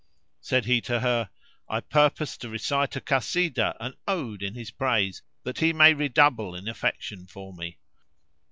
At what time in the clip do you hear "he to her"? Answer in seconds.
0.65-1.29